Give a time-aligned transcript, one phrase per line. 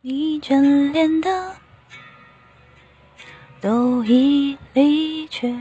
[0.00, 1.56] 你眷恋的
[3.60, 5.52] 都已离去，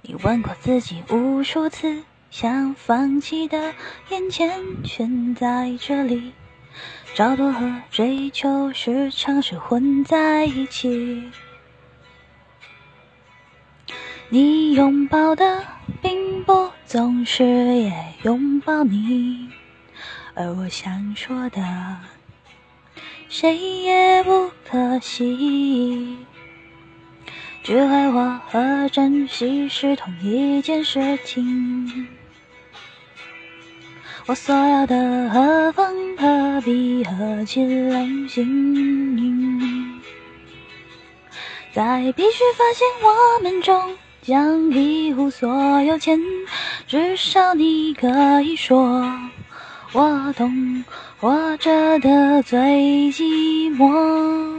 [0.00, 3.74] 你问过自己无数次，想放弃的
[4.10, 6.32] 眼前全在这里。
[7.16, 11.28] 找多和追求时常是混在一起。
[14.28, 15.64] 你拥抱的
[16.00, 19.50] 并不总是也拥抱你，
[20.34, 21.98] 而我想说的，
[23.28, 26.16] 谁也不可惜。
[27.62, 32.08] 聚会我和珍惜是同一件事情。
[34.26, 40.00] 我所有的何方何必何其龙行，
[41.72, 46.18] 在必须发现我们终将一无所有前，
[46.86, 49.02] 至少你可以说
[49.92, 50.84] 我懂，
[51.18, 52.60] 活着的最
[53.10, 54.56] 寂寞。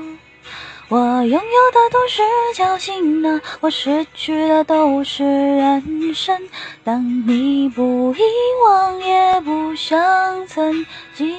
[0.87, 2.23] 我拥有的都是
[2.55, 6.35] 侥幸啊，我失去的都是人生。
[6.83, 8.19] 当你不遗
[8.65, 11.31] 忘，也不想曾经，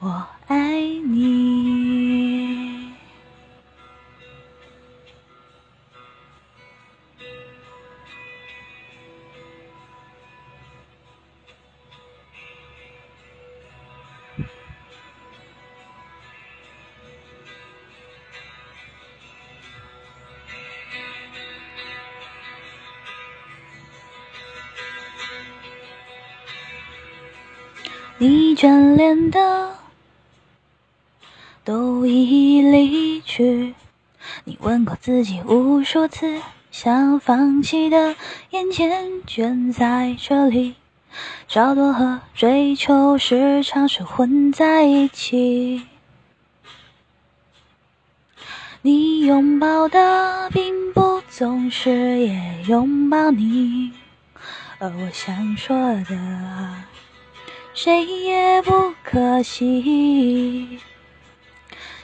[0.00, 1.47] 我爱你。
[28.20, 29.76] 你眷恋的
[31.62, 33.74] 都已离去，
[34.42, 36.42] 你问过自己无数次，
[36.72, 38.16] 想放弃的
[38.50, 40.74] 眼前全在这里。
[41.46, 45.82] 找多和追求时常是混在一起。
[48.82, 53.92] 你拥抱的并不总是也拥抱你，
[54.78, 56.16] 而我想说的。
[57.74, 60.80] 谁也不可惜，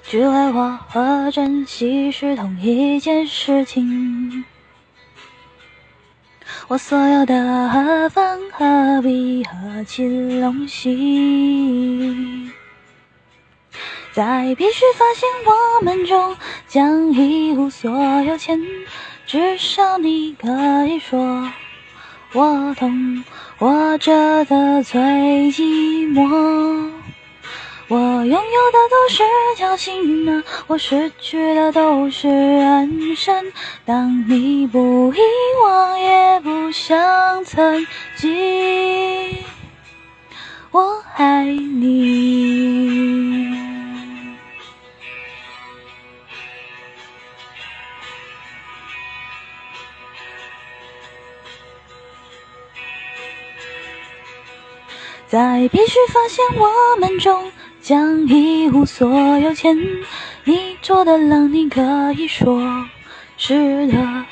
[0.04, 4.44] 聚会我和珍惜是同一件事情。
[6.66, 10.02] 我所有的何方何必何其
[10.40, 12.50] 荣幸，
[14.12, 16.34] 在必须发现我们终
[16.66, 17.90] 将一无所
[18.22, 18.58] 有前，
[19.26, 21.52] 至少你可以说
[22.32, 23.22] 我懂。
[23.56, 25.00] 活着的最
[25.52, 26.90] 寂寞，
[28.24, 28.40] 我拥有
[28.72, 29.22] 的都是
[29.58, 33.52] 侥幸啊，我失去的都是人生。
[33.84, 35.18] 当你不遗
[35.62, 37.86] 忘，也不想曾
[38.16, 39.44] 经，
[40.70, 43.62] 我爱你。
[55.26, 56.70] 在必须发现我
[57.00, 57.50] 们终
[57.84, 59.76] 将一无所有前，
[60.44, 62.58] 你做的让你可以说
[63.36, 64.24] 是的。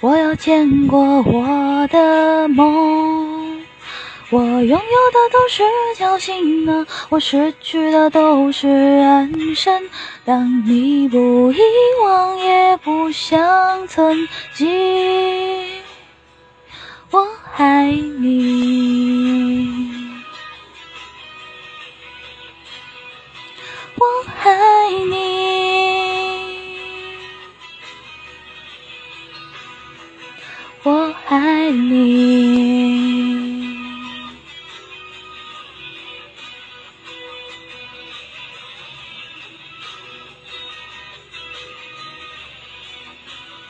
[0.00, 3.62] 我要见过我的梦，
[4.28, 5.62] 我拥有的都是
[5.96, 9.88] 侥幸啊，我失去的都是人生。
[10.26, 11.58] 当你不遗
[12.04, 14.68] 忘，也不想曾经，
[17.10, 17.26] 我
[17.56, 18.67] 爱你。
[31.26, 32.57] 爱你。